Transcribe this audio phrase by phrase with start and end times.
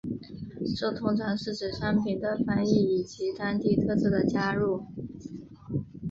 [0.75, 4.87] 这通常是指产品的翻译以及当地特色的加入。